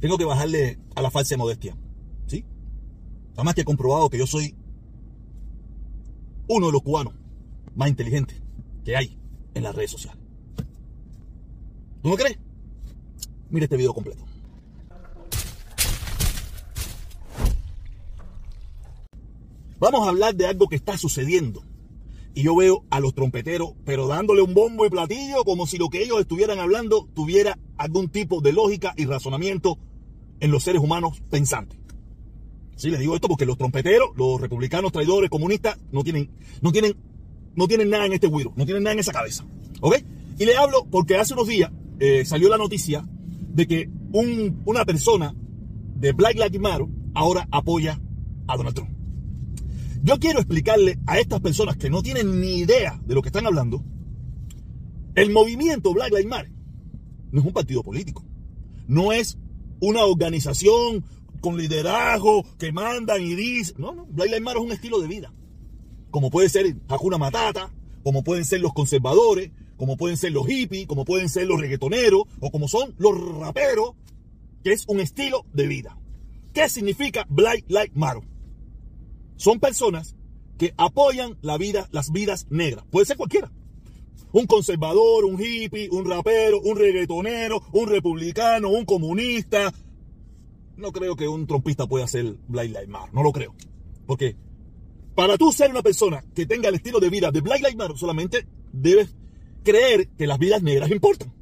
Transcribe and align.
tengo 0.00 0.16
que 0.16 0.24
bajarle 0.24 0.78
a 0.96 1.02
la 1.02 1.10
falsa 1.10 1.36
modestia. 1.36 1.76
¿Sí? 2.26 2.44
Además 3.34 3.54
que 3.54 3.60
he 3.60 3.64
comprobado 3.64 4.08
que 4.08 4.18
yo 4.18 4.26
soy 4.26 4.56
uno 6.48 6.66
de 6.66 6.72
los 6.72 6.82
cubanos 6.82 7.14
más 7.76 7.88
inteligentes 7.88 8.42
que 8.84 8.96
hay 8.96 9.16
en 9.54 9.62
las 9.62 9.74
redes 9.74 9.90
sociales. 9.90 10.20
¿Tú 12.02 12.08
no 12.08 12.16
crees? 12.16 12.38
Mira 13.50 13.64
este 13.64 13.76
video 13.76 13.92
completo. 13.92 14.24
Vamos 19.78 20.06
a 20.06 20.10
hablar 20.10 20.34
de 20.34 20.46
algo 20.46 20.68
que 20.68 20.76
está 20.76 20.98
sucediendo. 20.98 21.62
Y 22.34 22.42
yo 22.42 22.54
veo 22.54 22.84
a 22.90 23.00
los 23.00 23.14
trompeteros, 23.14 23.72
pero 23.84 24.06
dándole 24.06 24.42
un 24.42 24.54
bombo 24.54 24.86
y 24.86 24.90
platillo 24.90 25.44
como 25.44 25.66
si 25.66 25.78
lo 25.78 25.88
que 25.88 26.02
ellos 26.02 26.20
estuvieran 26.20 26.58
hablando 26.58 27.08
tuviera 27.14 27.58
algún 27.76 28.08
tipo 28.08 28.40
de 28.40 28.52
lógica 28.52 28.94
y 28.96 29.06
razonamiento 29.06 29.78
en 30.40 30.50
los 30.50 30.62
seres 30.62 30.82
humanos 30.82 31.22
pensantes. 31.30 31.78
Sí, 32.76 32.90
les 32.90 33.00
digo 33.00 33.14
esto 33.14 33.28
porque 33.28 33.44
los 33.44 33.58
trompeteros, 33.58 34.10
los 34.16 34.40
republicanos, 34.40 34.90
traidores, 34.90 35.28
comunistas, 35.28 35.78
no 35.92 36.02
tienen, 36.02 36.30
no 36.62 36.72
tienen, 36.72 36.96
no 37.54 37.68
tienen 37.68 37.90
nada 37.90 38.06
en 38.06 38.14
este 38.14 38.26
güiro, 38.26 38.52
no 38.56 38.64
tienen 38.64 38.82
nada 38.82 38.94
en 38.94 39.00
esa 39.00 39.12
cabeza. 39.12 39.44
¿Ok? 39.80 39.96
Y 40.38 40.46
le 40.46 40.56
hablo 40.56 40.86
porque 40.90 41.16
hace 41.16 41.34
unos 41.34 41.46
días 41.46 41.70
eh, 41.98 42.24
salió 42.24 42.48
la 42.48 42.56
noticia 42.56 43.06
de 43.52 43.66
que 43.66 43.90
un, 44.12 44.62
una 44.64 44.86
persona 44.86 45.34
de 45.96 46.12
Black 46.12 46.36
Lives 46.36 46.60
Matter 46.60 46.86
ahora 47.12 47.46
apoya 47.50 48.00
a 48.46 48.56
Donald 48.56 48.74
Trump. 48.74 48.90
Yo 50.02 50.18
quiero 50.18 50.38
explicarle 50.38 50.98
a 51.06 51.18
estas 51.18 51.40
personas 51.40 51.76
que 51.76 51.90
no 51.90 52.02
tienen 52.02 52.40
ni 52.40 52.60
idea 52.60 52.98
de 53.04 53.14
lo 53.14 53.20
que 53.20 53.28
están 53.28 53.46
hablando, 53.46 53.84
el 55.14 55.30
movimiento 55.30 55.92
Black 55.92 56.10
Lives 56.12 56.26
Matter 56.26 56.52
no 57.32 57.40
es 57.40 57.46
un 57.46 57.52
partido 57.52 57.82
político, 57.82 58.24
no 58.88 59.12
es 59.12 59.38
una 59.80 60.04
organización 60.04 61.04
con 61.40 61.56
liderazgo 61.56 62.44
que 62.58 62.72
mandan 62.72 63.22
y 63.22 63.34
dicen, 63.34 63.76
no, 63.78 63.94
no, 63.94 64.06
Black 64.06 64.28
Lives 64.28 64.42
Matter 64.42 64.58
es 64.58 64.66
un 64.66 64.72
estilo 64.72 65.00
de 65.00 65.08
vida, 65.08 65.32
como 66.10 66.30
puede 66.30 66.48
ser 66.48 66.76
Hakuna 66.88 67.18
Matata, 67.18 67.72
como 68.02 68.22
pueden 68.22 68.44
ser 68.44 68.60
los 68.60 68.72
conservadores, 68.72 69.50
como 69.76 69.96
pueden 69.96 70.16
ser 70.16 70.32
los 70.32 70.46
hippies, 70.46 70.86
como 70.86 71.04
pueden 71.04 71.28
ser 71.28 71.46
los 71.46 71.60
reggaetoneros, 71.60 72.24
o 72.40 72.50
como 72.50 72.68
son 72.68 72.94
los 72.98 73.18
raperos, 73.38 73.94
que 74.62 74.72
es 74.72 74.84
un 74.88 75.00
estilo 75.00 75.46
de 75.52 75.66
vida. 75.66 75.98
¿Qué 76.52 76.68
significa 76.68 77.26
Black 77.30 77.64
Lives 77.68 77.94
Matter? 77.94 78.22
Son 79.36 79.58
personas 79.58 80.16
que 80.58 80.74
apoyan 80.76 81.38
la 81.40 81.56
vida, 81.56 81.88
las 81.92 82.12
vidas 82.12 82.46
negras. 82.50 82.84
Puede 82.90 83.06
ser 83.06 83.16
cualquiera. 83.16 83.50
Un 84.32 84.46
conservador, 84.46 85.24
un 85.24 85.40
hippie, 85.40 85.88
un 85.90 86.08
rapero, 86.08 86.60
un 86.60 86.76
reggaetonero, 86.76 87.62
un 87.72 87.88
republicano, 87.88 88.70
un 88.70 88.84
comunista. 88.84 89.72
No 90.76 90.92
creo 90.92 91.16
que 91.16 91.28
un 91.28 91.46
trompista 91.46 91.86
pueda 91.86 92.06
ser 92.06 92.36
Black 92.48 92.68
Lives 92.68 92.88
Matter. 92.88 93.14
No 93.14 93.22
lo 93.22 93.32
creo. 93.32 93.54
Porque 94.06 94.36
para 95.14 95.36
tú 95.36 95.52
ser 95.52 95.70
una 95.70 95.82
persona 95.82 96.24
que 96.34 96.46
tenga 96.46 96.68
el 96.68 96.76
estilo 96.76 97.00
de 97.00 97.10
vida 97.10 97.30
de 97.30 97.40
Black 97.40 97.60
Lives 97.60 97.76
Matter, 97.76 97.98
solamente 97.98 98.46
debes 98.72 99.14
creer 99.62 100.08
que 100.16 100.26
las 100.26 100.38
vidas 100.38 100.62
negras 100.62 100.90
importan. 100.90 101.32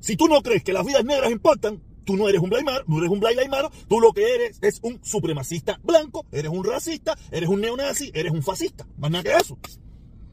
Si 0.00 0.16
tú 0.16 0.28
no 0.28 0.42
crees 0.42 0.62
que 0.62 0.72
las 0.72 0.84
vidas 0.84 1.04
negras 1.04 1.30
importan, 1.30 1.82
tú 2.04 2.16
no 2.16 2.28
eres 2.28 2.40
un 2.40 2.50
Black 2.50 2.84
no 2.86 2.98
eres 2.98 3.10
un 3.10 3.20
Black 3.20 3.36
Lives 3.36 3.86
tú 3.88 4.00
lo 4.00 4.12
que 4.12 4.34
eres 4.34 4.58
es 4.62 4.78
un 4.82 5.00
supremacista 5.02 5.80
blanco, 5.82 6.24
eres 6.30 6.50
un 6.50 6.64
racista, 6.64 7.18
eres 7.30 7.48
un 7.48 7.60
neonazi, 7.60 8.10
eres 8.14 8.32
un 8.32 8.42
fascista. 8.42 8.86
Más 8.98 9.10
nada 9.10 9.24
que 9.24 9.32
eso. 9.32 9.58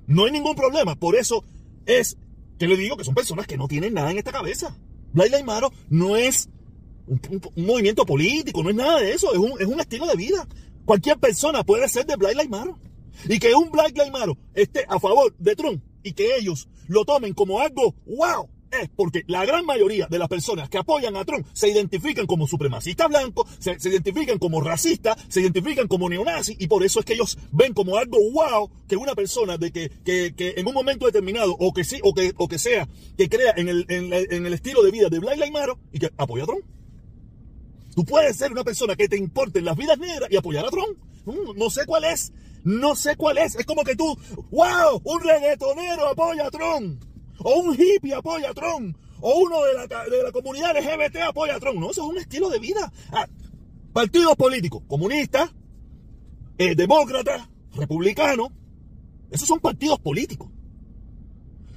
No 0.07 0.25
hay 0.25 0.31
ningún 0.31 0.55
problema. 0.55 0.95
Por 0.95 1.15
eso 1.15 1.43
es 1.85 2.17
que 2.57 2.67
le 2.67 2.77
digo 2.77 2.97
que 2.97 3.03
son 3.03 3.15
personas 3.15 3.47
que 3.47 3.57
no 3.57 3.67
tienen 3.67 3.93
nada 3.93 4.11
en 4.11 4.17
esta 4.17 4.31
cabeza. 4.31 4.77
Lives 5.13 5.43
Matter 5.43 5.69
no 5.89 6.15
es 6.15 6.49
un, 7.07 7.41
movimiento 7.55 8.05
político, 8.05 8.63
no 8.63 8.69
es 8.69 8.75
nada 8.75 8.99
de 8.99 9.13
eso, 9.13 9.31
es 9.31 9.39
un, 9.39 9.53
es 9.59 9.67
un 9.67 9.79
estilo 9.79 10.07
de 10.07 10.15
vida. 10.15 10.47
Cualquier 10.85 11.17
persona 11.19 11.63
puede 11.63 11.87
ser 11.87 12.05
de 12.05 12.17
Lives 12.17 12.49
Matter. 12.49 12.73
Y 13.29 13.39
que 13.39 13.53
un 13.53 13.69
Black 13.71 13.95
Matter 14.11 14.35
esté 14.53 14.85
a 14.87 14.99
favor 14.99 15.33
de 15.37 15.55
Trump 15.55 15.83
y 16.01 16.13
que 16.13 16.35
ellos 16.35 16.67
lo 16.87 17.05
tomen 17.05 17.33
como 17.33 17.59
algo 17.59 17.95
wow, 18.05 18.49
es 18.81 18.89
porque 18.95 19.23
la 19.27 19.45
gran 19.45 19.65
mayoría 19.65 20.07
de 20.07 20.19
las 20.19 20.27
personas 20.27 20.69
que 20.69 20.77
apoyan 20.77 21.15
a 21.15 21.25
Trump 21.25 21.45
se 21.53 21.69
identifican 21.69 22.25
como 22.25 22.47
supremacistas 22.47 23.07
blancos, 23.07 23.47
se, 23.59 23.71
identifican 23.89 24.37
como 24.37 24.61
racistas, 24.61 25.17
se 25.27 25.41
identifican 25.41 25.87
como 25.87 26.09
neonazis 26.09 26.57
y 26.59 26.67
por 26.67 26.83
eso 26.83 26.99
es 26.99 27.05
que 27.05 27.13
ellos 27.13 27.37
ven 27.51 27.73
como 27.73 27.97
algo 27.97 28.17
wow 28.31 28.69
que 28.87 28.95
una 28.95 29.15
persona 29.15 29.57
de 29.57 29.71
que, 29.71 29.89
que, 30.03 30.33
que 30.35 30.55
en 30.57 30.67
un 30.67 30.73
momento 30.73 31.05
determinado 31.05 31.55
o 31.59 31.73
que 31.73 31.83
sí 31.83 31.99
o 32.03 32.13
que, 32.13 32.33
o 32.37 32.47
que 32.47 32.57
sea 32.57 32.87
que 33.17 33.29
crea 33.29 33.53
en 33.55 33.69
el, 33.69 33.85
en, 33.89 34.13
en 34.13 34.45
el 34.45 34.53
estilo 34.53 34.83
de 34.83 34.91
vida 34.91 35.09
de 35.09 35.19
Black 35.19 35.37
Lives 35.37 35.53
y 35.91 35.99
que 35.99 36.09
apoya 36.17 36.43
a 36.43 36.47
Trump. 36.47 36.65
Tú 37.95 38.05
puedes 38.05 38.35
ser 38.35 38.51
una 38.51 38.63
persona 38.63 38.95
que 38.95 39.07
te 39.07 39.17
importen 39.17 39.65
las 39.65 39.77
vidas 39.77 39.99
negras 39.99 40.31
y 40.31 40.35
apoyar 40.35 40.65
a 40.65 40.69
Trump. 40.69 40.97
Mm, 41.25 41.57
no 41.57 41.69
sé 41.69 41.85
cuál 41.85 42.05
es. 42.05 42.31
No 42.63 42.95
sé 42.95 43.15
cuál 43.15 43.37
es. 43.37 43.55
Es 43.55 43.65
como 43.65 43.83
que 43.83 43.95
tú, 43.95 44.17
wow, 44.51 45.01
un 45.03 45.21
reggaetonero 45.21 46.07
apoya 46.07 46.47
a 46.47 46.51
Trump 46.51 47.03
o 47.39 47.59
un 47.59 47.75
hippie 47.75 48.13
apoya 48.13 48.49
a 48.49 48.53
Trump, 48.53 48.97
o 49.21 49.39
uno 49.39 49.63
de 49.63 49.73
la, 49.73 49.87
de 49.87 50.23
la 50.23 50.31
comunidad 50.31 50.77
LGBT 50.77 51.17
apoya 51.29 51.55
a 51.55 51.59
Trump. 51.59 51.79
No, 51.79 51.91
eso 51.91 52.03
es 52.03 52.09
un 52.09 52.17
estilo 52.17 52.49
de 52.49 52.59
vida. 52.59 52.91
Ah, 53.11 53.27
partidos 53.93 54.35
políticos, 54.35 54.83
comunistas, 54.87 55.51
eh, 56.57 56.75
demócratas, 56.75 57.47
republicanos, 57.75 58.49
esos 59.31 59.47
son 59.47 59.59
partidos 59.59 59.99
políticos. 59.99 60.49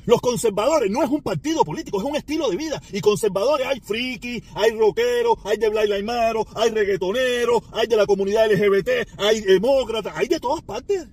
Los 0.06 0.20
conservadores 0.20 0.90
no 0.90 1.02
es 1.02 1.10
un 1.10 1.20
partido 1.20 1.64
político, 1.64 1.98
es 1.98 2.04
un 2.04 2.14
estilo 2.14 2.48
de 2.48 2.56
vida. 2.56 2.80
Y 2.92 3.00
conservadores 3.00 3.66
hay 3.66 3.80
friki, 3.80 4.42
hay 4.54 4.70
rockeros, 4.70 5.38
hay 5.44 5.56
de 5.56 5.68
Black 5.68 5.88
Lives 5.88 6.46
hay 6.54 6.70
reggaetoneros, 6.70 7.62
hay 7.72 7.88
de 7.88 7.96
la 7.96 8.06
comunidad 8.06 8.50
LGBT, 8.50 8.88
hay 9.18 9.40
demócratas, 9.40 10.12
hay 10.16 10.28
de 10.28 10.38
todas 10.38 10.62
partes. 10.62 11.08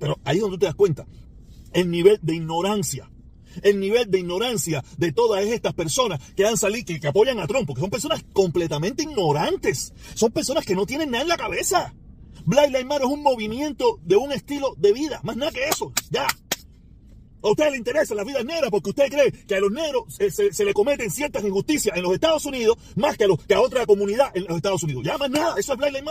Pero 0.00 0.18
ahí 0.24 0.36
es 0.36 0.42
donde 0.42 0.58
te 0.58 0.66
das 0.66 0.74
cuenta 0.74 1.06
el 1.72 1.90
nivel 1.90 2.18
de 2.20 2.34
ignorancia 2.34 3.08
el 3.62 3.80
nivel 3.80 4.10
de 4.10 4.20
ignorancia 4.20 4.84
de 4.96 5.12
todas 5.12 5.44
estas 5.44 5.74
personas 5.74 6.20
que 6.34 6.46
han 6.46 6.56
salido, 6.56 6.86
que, 6.86 7.00
que 7.00 7.08
apoyan 7.08 7.40
a 7.40 7.46
Trump, 7.46 7.66
porque 7.66 7.80
son 7.80 7.90
personas 7.90 8.24
completamente 8.32 9.02
ignorantes. 9.02 9.92
Son 10.14 10.30
personas 10.30 10.64
que 10.64 10.74
no 10.74 10.86
tienen 10.86 11.10
nada 11.10 11.22
en 11.22 11.28
la 11.28 11.36
cabeza. 11.36 11.94
Black 12.44 12.68
Lives 12.68 12.86
Matter 12.86 13.06
es 13.06 13.12
un 13.12 13.22
movimiento 13.22 13.98
de 14.04 14.16
un 14.16 14.32
estilo 14.32 14.74
de 14.76 14.92
vida, 14.92 15.20
más 15.24 15.36
nada 15.36 15.50
que 15.50 15.68
eso, 15.68 15.92
ya. 16.10 16.26
A 17.42 17.50
usted 17.50 17.70
le 17.70 17.76
interesa 17.76 18.14
la 18.14 18.24
vida 18.24 18.42
negra 18.42 18.70
porque 18.70 18.90
usted 18.90 19.08
cree 19.08 19.30
que 19.30 19.54
a 19.54 19.60
los 19.60 19.70
negros 19.70 20.04
se, 20.16 20.64
le 20.64 20.72
cometen 20.72 21.10
ciertas 21.10 21.44
injusticias 21.44 21.96
en 21.96 22.02
los 22.02 22.14
Estados 22.14 22.44
Unidos 22.46 22.76
más 22.96 23.16
que 23.16 23.24
a, 23.24 23.28
que 23.46 23.54
a 23.54 23.60
otra 23.60 23.84
comunidad 23.86 24.30
en 24.34 24.44
los 24.44 24.56
Estados 24.56 24.82
Unidos. 24.82 25.04
Ya 25.04 25.18
más 25.18 25.30
nada, 25.30 25.54
eso 25.58 25.72
es 25.72 25.78
Black 25.78 25.92
Lives 25.92 26.04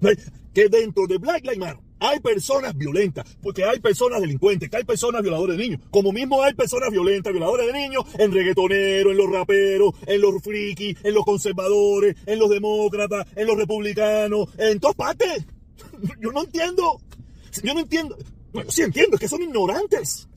Matter. 0.00 0.32
Que 0.52 0.68
dentro 0.68 1.06
de 1.06 1.18
Black 1.18 1.42
Lives 1.44 1.58
Matter 1.58 1.78
hay 2.02 2.20
personas 2.20 2.76
violentas, 2.76 3.24
porque 3.40 3.64
hay 3.64 3.78
personas 3.78 4.20
delincuentes, 4.20 4.68
que 4.68 4.76
hay 4.76 4.84
personas 4.84 5.22
violadores 5.22 5.56
de 5.56 5.62
niños. 5.62 5.80
Como 5.90 6.12
mismo 6.12 6.42
hay 6.42 6.52
personas 6.54 6.90
violentas, 6.90 7.32
violadores 7.32 7.66
de 7.66 7.72
niños, 7.72 8.04
en 8.18 8.32
reggaetoneros, 8.32 9.12
en 9.12 9.18
los 9.18 9.30
raperos, 9.30 9.94
en 10.06 10.20
los 10.20 10.42
frikis, 10.42 10.96
en 11.04 11.14
los 11.14 11.24
conservadores, 11.24 12.16
en 12.26 12.38
los 12.38 12.50
demócratas, 12.50 13.26
en 13.36 13.46
los 13.46 13.56
republicanos, 13.56 14.48
en 14.58 14.80
todas 14.80 14.96
partes. 14.96 15.46
Yo 16.20 16.32
no 16.32 16.42
entiendo. 16.42 17.00
Yo 17.62 17.74
no 17.74 17.80
entiendo. 17.80 18.16
Bueno, 18.52 18.70
sí 18.70 18.82
entiendo, 18.82 19.16
es 19.16 19.20
que 19.20 19.28
son 19.28 19.42
ignorantes. 19.42 20.28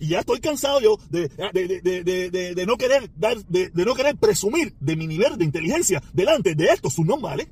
Y 0.00 0.08
ya 0.08 0.20
estoy 0.20 0.40
cansado 0.40 0.80
yo 0.80 0.98
de, 1.10 1.28
de, 1.52 2.64
no 2.66 2.76
querer 2.76 3.10
dar, 3.16 3.36
de, 3.44 3.70
no 3.74 3.94
querer 3.94 4.16
presumir 4.16 4.74
de 4.80 4.96
mi 4.96 5.06
nivel 5.06 5.36
de 5.36 5.44
inteligencia 5.44 6.02
delante 6.12 6.54
de 6.54 6.66
estos 6.66 6.94
subnormales. 6.94 7.46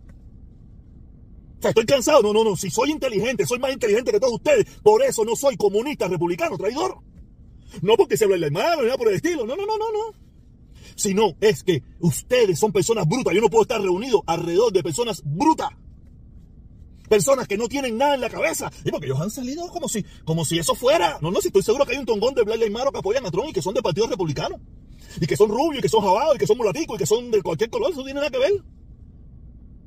Estoy 1.63 1.85
cansado. 1.85 2.23
No, 2.23 2.33
no, 2.33 2.45
no. 2.45 2.57
Si 2.57 2.71
soy 2.71 2.91
inteligente, 2.91 3.47
soy 3.47 3.59
más 3.59 3.73
inteligente 3.73 4.13
que 4.13 4.21
todos 4.21 4.35
ustedes. 4.35 4.67
Por 4.83 5.03
eso 5.03 5.25
no 5.25 5.37
soy 5.37 5.57
comunista, 5.57 6.09
republicano, 6.09 6.57
traidor. 6.57 6.99
No 7.83 7.97
porque 7.97 8.17
se 8.17 8.25
habla 8.25 8.39
de 8.39 8.51
mano, 8.51 8.83
nada 8.83 8.97
por 8.97 9.09
el 9.09 9.17
estilo. 9.17 9.47
No, 9.47 9.57
no, 9.57 9.67
no, 9.67 9.79
no, 9.79 9.93
no. 9.93 10.31
Sino 10.97 11.35
es 11.41 11.63
que 11.63 11.83
ustedes 12.01 12.59
son 12.59 12.73
personas 12.73 13.07
brutas. 13.07 13.35
Yo 13.35 13.41
no 13.41 13.49
puedo 13.49 13.63
estar 13.63 13.81
reunido 13.81 14.23
alrededor 14.27 14.73
de 14.73 14.83
personas 14.83 15.23
brutas. 15.25 15.69
Personas 17.09 17.49
que 17.49 17.57
no 17.57 17.69
tienen 17.69 17.99
nada 17.99 18.15
en 18.15 18.21
la 18.21 18.31
cabeza. 18.31 18.71
Y 18.85 18.91
porque 18.91 19.07
ellos 19.07 19.21
han 19.21 19.31
salido 19.31 19.67
como 19.69 19.89
si, 19.89 20.05
como 20.25 20.45
si 20.45 20.59
eso 20.59 20.75
fuera. 20.75 21.19
No, 21.21 21.31
no, 21.31 21.41
si 21.41 21.49
estoy 21.49 21.63
seguro 21.63 21.85
que 21.85 21.93
hay 21.93 21.99
un 21.99 22.07
tongón 22.07 22.35
de 22.35 22.43
Black 22.43 22.71
Maro 22.71 22.93
que 22.93 22.99
apoyan 22.99 23.27
a 23.27 23.31
Trump 23.31 23.49
y 23.51 23.53
que 23.53 23.63
son 23.63 23.75
del 23.75 23.83
Partido 23.83 24.07
Republicano. 24.07 24.61
Y 25.21 25.27
que 25.27 25.37
son 25.37 25.49
rubios, 25.49 25.79
y 25.79 25.83
que 25.83 25.89
son 25.89 26.03
jabados, 26.03 26.37
y 26.37 26.39
que 26.39 26.47
son 26.47 26.57
mulaticos, 26.57 26.95
y 26.95 26.99
que 26.99 27.07
son 27.07 27.31
de 27.33 27.43
cualquier 27.43 27.69
color. 27.69 27.91
Eso 27.91 28.01
no 28.01 28.05
tiene 28.05 28.21
nada 28.21 28.31
que 28.31 28.39
ver. 28.39 28.53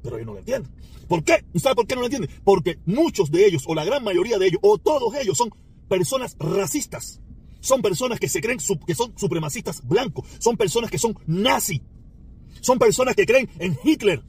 Pero 0.04 0.20
yo 0.20 0.26
no 0.26 0.34
lo 0.34 0.40
entiendo. 0.40 0.70
¿Por 1.08 1.24
qué? 1.24 1.44
¿Sabe 1.56 1.76
por 1.76 1.88
qué 1.88 1.96
no 1.96 2.02
lo 2.02 2.08
entiende? 2.08 2.30
Porque 2.44 2.78
muchos 2.86 3.32
de 3.32 3.46
ellos, 3.46 3.64
o 3.68 3.74
la 3.74 3.86
gran 3.86 4.04
mayoría 4.04 4.38
de 4.38 4.48
ellos, 4.48 4.60
o 4.62 4.78
todos 4.78 5.16
ellos, 5.16 5.38
son 5.38 5.50
personas 5.88 6.36
racistas. 6.40 7.22
Son 7.62 7.82
personas 7.82 8.20
que 8.20 8.28
se 8.28 8.42
creen 8.42 8.60
que 8.86 8.96
son 8.96 9.18
supremacistas 9.18 9.88
blancos. 9.88 10.28
Son 10.40 10.58
personas 10.58 10.92
que 10.92 11.00
son 11.00 11.18
nazi. 11.26 11.82
Son 12.62 12.78
personas 12.78 13.16
que 13.16 13.26
creen 13.26 13.50
en 13.60 13.78
Hitler. 13.84 14.22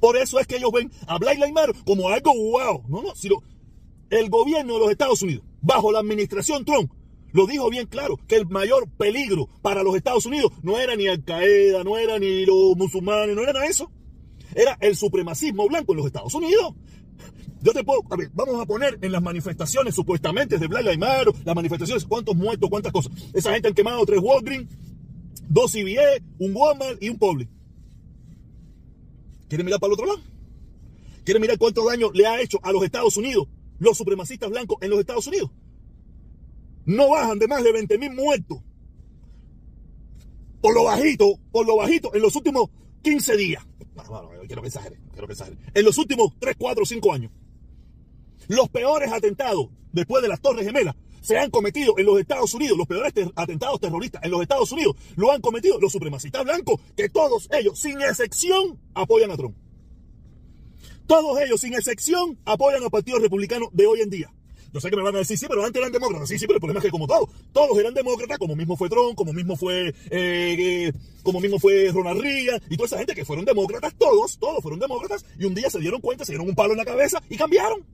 Por 0.00 0.16
eso 0.16 0.40
es 0.40 0.46
que 0.46 0.56
ellos 0.56 0.72
ven 0.72 0.90
a 1.06 1.18
Black 1.18 1.38
Lives 1.38 1.82
como 1.84 2.08
algo 2.08 2.34
wow. 2.34 2.82
No, 2.88 3.02
no, 3.02 3.12
el 4.10 4.28
gobierno 4.30 4.74
de 4.74 4.80
los 4.80 4.90
Estados 4.90 5.22
Unidos, 5.22 5.44
bajo 5.60 5.90
la 5.90 6.00
administración 6.00 6.64
Trump, 6.64 6.92
lo 7.32 7.46
dijo 7.46 7.68
bien 7.68 7.86
claro, 7.86 8.18
que 8.28 8.36
el 8.36 8.46
mayor 8.46 8.88
peligro 8.90 9.48
para 9.60 9.82
los 9.82 9.96
Estados 9.96 10.24
Unidos 10.26 10.52
no 10.62 10.78
era 10.78 10.94
ni 10.94 11.08
Al 11.08 11.24
Qaeda, 11.24 11.82
no 11.82 11.98
era 11.98 12.18
ni 12.18 12.46
los 12.46 12.76
musulmanes, 12.76 13.34
no 13.34 13.42
era 13.42 13.52
nada 13.52 13.64
de 13.64 13.70
eso. 13.70 13.90
Era 14.54 14.76
el 14.80 14.96
supremacismo 14.96 15.68
blanco 15.68 15.92
en 15.92 15.98
los 15.98 16.06
Estados 16.06 16.34
Unidos. 16.34 16.74
Yo 17.62 17.72
te 17.72 17.82
puedo, 17.82 18.02
a 18.10 18.16
ver, 18.16 18.30
vamos 18.34 18.60
a 18.60 18.66
poner 18.66 18.98
en 19.00 19.10
las 19.10 19.22
manifestaciones 19.22 19.94
supuestamente 19.94 20.58
de 20.58 20.66
Black 20.66 20.98
Matter, 20.98 21.32
las 21.44 21.54
manifestaciones, 21.54 22.04
cuántos 22.04 22.36
muertos, 22.36 22.68
cuántas 22.68 22.92
cosas. 22.92 23.12
Esa 23.32 23.52
gente 23.52 23.68
han 23.68 23.74
quemado 23.74 24.04
tres 24.04 24.20
Walgreens, 24.22 24.68
dos 25.48 25.72
CBA, 25.72 26.22
un 26.38 26.54
Walmart 26.54 27.02
y 27.02 27.08
un 27.08 27.18
Publix. 27.18 27.50
¿Quieren 29.48 29.64
mirar 29.64 29.80
para 29.80 29.88
el 29.88 29.94
otro 29.94 30.06
lado? 30.06 30.20
¿Quieren 31.24 31.40
mirar 31.40 31.56
cuánto 31.56 31.86
daño 31.86 32.10
le 32.12 32.26
ha 32.26 32.40
hecho 32.40 32.58
a 32.62 32.70
los 32.70 32.84
Estados 32.84 33.16
Unidos 33.16 33.48
los 33.78 33.96
supremacistas 33.96 34.50
blancos 34.50 34.76
en 34.82 34.90
los 34.90 35.00
Estados 35.00 35.26
Unidos? 35.26 35.50
No 36.84 37.10
bajan 37.10 37.38
de 37.38 37.48
más 37.48 37.64
de 37.64 37.72
20 37.72 37.98
mil 37.98 38.12
muertos. 38.12 38.58
Por 40.60 40.74
lo 40.74 40.84
bajito, 40.84 41.38
por 41.50 41.66
lo 41.66 41.76
bajito, 41.76 42.14
en 42.14 42.20
los 42.20 42.36
últimos 42.36 42.68
15 43.04 43.36
días. 43.36 43.64
Bueno, 43.94 44.26
bueno, 44.26 44.42
quiero 44.46 44.62
que 44.62 44.70
quiero 45.12 45.28
que. 45.28 45.34
En 45.74 45.84
los 45.84 45.98
últimos 45.98 46.32
3, 46.40 46.56
4, 46.58 46.84
5 46.84 47.12
años. 47.12 47.32
Los 48.48 48.68
peores 48.70 49.12
atentados 49.12 49.68
después 49.92 50.22
de 50.22 50.28
las 50.28 50.40
Torres 50.40 50.66
Gemelas 50.66 50.96
se 51.20 51.38
han 51.38 51.50
cometido 51.50 51.98
en 51.98 52.06
los 52.06 52.18
Estados 52.18 52.52
Unidos, 52.54 52.76
los 52.76 52.86
peores 52.86 53.12
atentados 53.36 53.80
terroristas 53.80 54.22
en 54.24 54.30
los 54.30 54.42
Estados 54.42 54.70
Unidos 54.72 54.96
lo 55.16 55.32
han 55.32 55.40
cometido 55.40 55.78
los 55.80 55.92
supremacistas 55.92 56.44
blancos, 56.44 56.80
que 56.96 57.08
todos 57.08 57.48
ellos, 57.52 57.78
sin 57.78 58.02
excepción, 58.02 58.78
apoyan 58.94 59.30
a 59.30 59.36
Trump. 59.36 59.56
Todos 61.06 61.40
ellos, 61.40 61.60
sin 61.60 61.74
excepción, 61.74 62.38
apoyan 62.44 62.82
al 62.82 62.90
Partido 62.90 63.18
Republicano 63.18 63.68
de 63.72 63.86
hoy 63.86 64.00
en 64.00 64.10
día. 64.10 64.34
Yo 64.74 64.80
sé 64.80 64.90
que 64.90 64.96
me 64.96 65.02
van 65.02 65.14
a 65.14 65.18
decir, 65.18 65.38
sí, 65.38 65.46
pero 65.48 65.64
antes 65.64 65.80
eran 65.80 65.92
demócratas. 65.92 66.28
Sí, 66.28 66.36
sí, 66.36 66.46
pero 66.46 66.56
el 66.56 66.60
problema 66.60 66.80
es 66.80 66.84
que 66.84 66.90
como 66.90 67.06
todos, 67.06 67.30
todos 67.52 67.78
eran 67.78 67.94
demócratas, 67.94 68.38
como 68.38 68.56
mismo 68.56 68.76
fue 68.76 68.88
Trump, 68.88 69.14
como 69.14 69.32
mismo 69.32 69.56
fue, 69.56 69.88
eh, 69.88 69.94
eh, 70.10 70.92
como 71.22 71.40
mismo 71.40 71.60
fue 71.60 71.92
Ronald 71.92 72.20
Reagan, 72.20 72.60
y 72.68 72.76
toda 72.76 72.86
esa 72.88 72.98
gente 72.98 73.14
que 73.14 73.24
fueron 73.24 73.44
demócratas, 73.44 73.94
todos, 73.96 74.36
todos 74.36 74.60
fueron 74.60 74.80
demócratas, 74.80 75.24
y 75.38 75.44
un 75.44 75.54
día 75.54 75.70
se 75.70 75.78
dieron 75.78 76.00
cuenta, 76.00 76.24
se 76.24 76.32
dieron 76.32 76.48
un 76.48 76.56
palo 76.56 76.72
en 76.72 76.78
la 76.78 76.84
cabeza 76.84 77.22
y 77.30 77.36
cambiaron. 77.36 77.86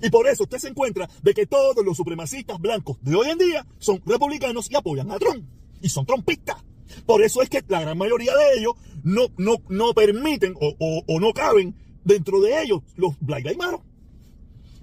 Y 0.00 0.08
por 0.08 0.26
eso 0.28 0.44
usted 0.44 0.58
se 0.58 0.68
encuentra 0.68 1.10
de 1.22 1.34
que 1.34 1.46
todos 1.46 1.84
los 1.84 1.96
supremacistas 1.96 2.58
blancos 2.58 2.96
de 3.02 3.14
hoy 3.14 3.28
en 3.28 3.36
día 3.36 3.66
son 3.78 4.00
republicanos 4.06 4.70
y 4.70 4.76
apoyan 4.76 5.10
a 5.10 5.18
Trump. 5.18 5.44
Y 5.82 5.90
son 5.90 6.06
trompistas. 6.06 6.56
Por 7.04 7.22
eso 7.22 7.42
es 7.42 7.50
que 7.50 7.62
la 7.68 7.82
gran 7.82 7.98
mayoría 7.98 8.34
de 8.34 8.60
ellos 8.60 8.72
no, 9.02 9.26
no, 9.36 9.56
no 9.68 9.92
permiten 9.92 10.54
o, 10.58 11.20
no 11.20 11.32
caben 11.34 11.74
dentro 12.04 12.40
de 12.40 12.62
ellos 12.62 12.80
los 12.96 13.14
Black 13.20 13.44
Lives 13.44 13.58
Matter. 13.58 13.80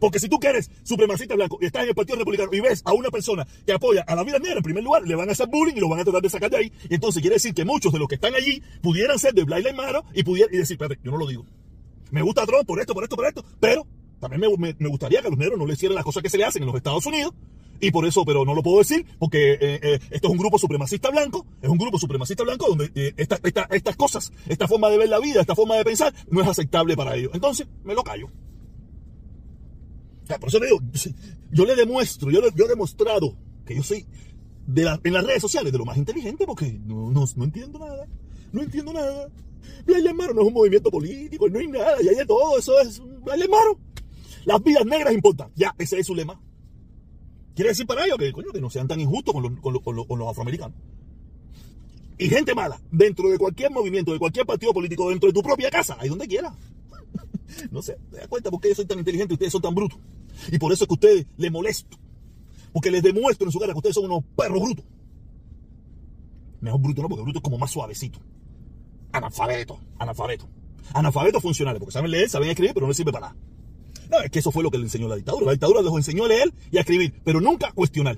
Porque 0.06 0.19
si 0.19 0.30
tú 0.30 0.38
quieres 0.38 0.69
supremacista 0.84 1.34
blanco 1.34 1.57
y 1.60 1.66
estás 1.66 1.81
en 1.81 1.90
el 1.90 1.96
Partido 1.96 2.19
Republicano 2.19 2.54
y 2.54 2.60
ves 2.60 2.84
a 2.86 2.94
una 2.94 3.10
persona 3.10 3.44
que 3.66 3.74
apoya 3.74 4.04
a 4.04 4.16
la 4.16 4.24
vida 4.24 4.38
negra, 4.38 4.57
en 4.57 4.62
primer 4.62 4.84
lugar, 4.84 5.02
le 5.02 5.16
van 5.16 5.30
a 5.30 5.31
hacer 5.31 5.48
bullying 5.48 5.74
y 5.78 5.80
lo 5.80 5.90
van 5.90 6.02
a 6.02 6.04
tratar 6.04 6.22
de 6.22 6.30
sacar 6.30 6.52
de 6.52 6.57
ahí. 6.57 6.72
Y 6.88 6.94
entonces 6.94 7.24
quiere 7.24 7.38
decir 7.38 7.56
que 7.56 7.66
muchos 7.66 7.92
de 7.92 7.98
los 7.98 8.07
que 8.07 8.13
están 8.13 8.36
allí 8.36 8.62
pudieran 8.84 9.18
ser 9.18 9.34
de 9.34 9.44
Black 9.44 9.62
Lives 9.62 9.75
Matter 9.75 10.04
y, 10.13 10.22
pudieran, 10.22 10.54
y 10.54 10.60
decir, 10.60 10.75
espérate, 10.75 11.00
yo 11.04 11.10
no 11.10 11.18
lo 11.18 11.25
digo. 11.25 11.44
Me 12.12 12.22
gusta 12.22 12.46
Trump 12.46 12.68
por 12.68 12.80
esto, 12.80 12.94
por 12.94 13.04
esto, 13.04 13.16
por 13.16 13.25
esto, 13.25 13.44
pero 13.60 13.88
también 14.19 14.42
me, 14.78 14.90
gustaría 14.90 15.22
que 15.22 15.28
a 15.28 15.30
los 15.31 15.40
negros 15.40 15.57
no 15.57 15.66
le 15.66 15.74
hicieran 15.74 15.96
las 15.96 16.04
cosas 16.04 16.22
que 16.22 16.30
se 16.30 16.38
le 16.38 16.46
hacen 16.46 16.62
en 16.62 16.68
los 16.68 16.75
Estados 16.75 17.04
Unidos. 17.08 17.34
Y 17.80 17.90
por 17.90 18.06
eso, 18.06 18.24
pero 18.25 18.46
no 18.46 18.54
lo 18.54 18.62
puedo 18.62 18.78
decir, 18.78 19.08
porque 19.18 19.54
eh, 19.54 19.80
eh, 19.81 20.00
esto 20.12 20.28
es 20.28 20.31
un 20.31 20.38
grupo 20.38 20.60
supremacista 20.60 21.10
blanco, 21.10 21.48
es 21.63 21.68
un 21.68 21.80
grupo 21.80 21.98
supremacista 21.98 22.44
blanco 22.44 22.68
donde 22.69 22.92
eh, 22.94 23.16
estas 23.18 23.96
cosas, 23.96 24.31
esta 24.48 24.68
forma 24.68 24.88
de 24.92 25.00
ver 25.00 25.10
la 25.10 25.19
vida, 25.19 25.42
esta 25.42 25.56
forma 25.56 25.78
de 25.78 25.84
pensar, 25.84 26.13
no 26.30 26.44
es 26.44 26.48
aceptable 26.48 26.96
para 26.96 27.16
ellos. 27.16 27.31
Entonces, 27.34 27.66
me 27.84 27.96
lo 27.96 28.04
callo. 28.04 28.30
Por 30.39 30.50
eso 30.50 30.60
le 30.60 30.68
digo, 30.68 30.80
yo 31.51 31.66
le 31.66 31.75
demuestro, 31.75 32.31
yo, 32.31 32.42
yo 32.56 32.66
he 32.66 32.69
demostrado 32.69 33.36
que 33.66 33.75
yo 33.75 33.83
soy 33.83 34.06
en 34.68 35.13
las 35.13 35.25
redes 35.25 35.42
sociales 35.42 35.72
de 35.72 35.77
lo 35.77 35.86
más 35.86 35.98
inteligente 35.98 36.45
porque 36.45 36.80
no, 36.86 37.12
no, 37.12 37.25
no 37.36 37.44
entiendo 37.44 37.80
nada, 37.80 38.07
no 38.51 38.62
entiendo 38.62 38.94
nada. 38.94 39.30
Black 39.86 40.16
Maro 40.16 40.33
no 40.33 40.42
es 40.42 40.48
un 40.48 40.54
movimiento 40.54 40.89
político, 40.89 41.50
no 41.50 41.60
hay 41.60 41.68
nada, 41.68 42.01
y 42.01 42.07
hay 42.07 42.16
de 42.16 42.25
todo, 42.25 42.57
eso 42.57 42.80
es 42.80 43.01
Black 43.24 43.50
Maro. 43.50 43.80
Las 44.45 44.63
vidas 44.63 44.86
negras 44.86 45.13
importan. 45.13 45.51
Ya, 45.56 45.75
ese 45.77 46.00
es 46.00 46.07
su 46.07 46.16
lema. 46.16 46.39
Quiere 47.56 47.69
decir 47.69 47.88
para 47.88 48.06
ellos 48.06 48.18
que, 48.18 48.31
coño, 48.31 48.51
que 48.51 48.62
no 48.62 48.69
sean 48.69 48.88
tan 48.88 49.00
injustos 49.00 49.33
con 49.33 49.44
los, 49.44 49.81
con, 49.81 50.19
los, 50.19 50.27
afroamericanos. 50.27 50.77
Y 52.18 52.30
gente 52.30 52.54
mala, 52.54 52.80
dentro 52.92 53.30
de 53.30 53.38
cualquier 53.38 53.72
movimiento, 53.72 54.13
de 54.13 54.19
cualquier 54.19 54.45
partido 54.45 54.74
político, 54.74 55.10
dentro 55.10 55.27
de 55.27 55.33
tu 55.33 55.42
propia 55.42 55.69
casa, 55.69 55.98
ahí 56.00 56.10
donde 56.10 56.27
quiera. 56.27 56.56
no 57.72 57.81
sé, 57.81 57.98
te 58.12 58.18
das 58.18 58.27
cuenta 58.27 58.51
por 58.51 58.62
qué 58.62 58.69
yo 58.69 58.75
soy 58.75 58.86
tan 58.86 59.00
inteligente 59.00 59.33
y 59.33 59.36
ustedes 59.36 59.51
son 59.51 59.62
tan 59.62 59.74
brutos. 59.74 60.00
Y 60.52 60.60
por 60.60 60.72
eso 60.72 60.84
es 60.84 60.88
que 60.88 60.94
a 60.94 60.96
ustedes 60.96 61.28
les 61.38 61.52
molesto. 61.52 61.98
Porque 62.74 62.92
les 62.92 63.04
demuestro 63.04 63.48
en 63.48 63.52
su 63.52 63.60
cara 63.60 63.74
que 63.74 63.78
ustedes 63.78 63.96
son 63.96 64.06
unos 64.06 64.24
perros 64.36 64.62
brutos. 64.62 64.86
Mejor 66.62 66.82
bruto 66.82 67.02
no, 67.02 67.10
porque 67.10 67.24
bruto 67.24 67.40
es 67.40 67.44
como 67.44 67.58
más 67.58 67.72
suavecito. 67.72 68.20
Analfabeto, 69.12 69.80
analfabeto. 70.00 70.48
Analfabetos 70.94 71.42
funcionales, 71.42 71.80
porque 71.80 71.94
saben 71.94 72.12
leer, 72.12 72.30
saben 72.30 72.50
escribir, 72.50 72.74
pero 72.74 72.86
no 72.86 72.90
les 72.90 72.98
sirve 72.98 73.12
para 73.12 73.28
nada. 73.28 73.40
No, 74.10 74.20
es 74.20 74.30
que 74.30 74.40
eso 74.40 74.52
fue 74.52 74.64
lo 74.64 74.72
que 74.72 74.78
le 74.78 74.84
enseñó 74.84 75.08
la 75.08 75.16
dictadura. 75.16 75.46
La 75.46 75.52
dictadura 75.54 75.82
les 75.82 75.94
enseñó 75.94 76.26
a 76.26 76.28
leer 76.28 76.54
y 76.72 76.78
a 76.78 76.82
escribir, 76.82 77.22
pero 77.24 77.40
nunca 77.42 77.68
a 77.68 77.72
cuestionar. 77.72 78.18